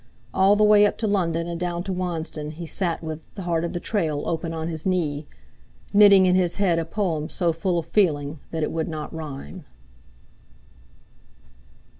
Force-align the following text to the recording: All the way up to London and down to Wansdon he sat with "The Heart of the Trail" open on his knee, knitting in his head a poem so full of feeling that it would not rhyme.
All 0.33 0.55
the 0.55 0.63
way 0.63 0.87
up 0.87 0.97
to 0.97 1.05
London 1.05 1.45
and 1.45 1.59
down 1.59 1.83
to 1.83 1.93
Wansdon 1.93 2.53
he 2.53 2.65
sat 2.65 3.03
with 3.03 3.21
"The 3.35 3.43
Heart 3.43 3.65
of 3.65 3.73
the 3.73 3.79
Trail" 3.79 4.23
open 4.25 4.51
on 4.51 4.67
his 4.67 4.83
knee, 4.83 5.27
knitting 5.93 6.25
in 6.25 6.33
his 6.33 6.55
head 6.55 6.79
a 6.79 6.85
poem 6.85 7.29
so 7.29 7.53
full 7.53 7.77
of 7.77 7.85
feeling 7.85 8.39
that 8.49 8.63
it 8.63 8.71
would 8.71 8.87
not 8.87 9.13
rhyme. 9.13 9.63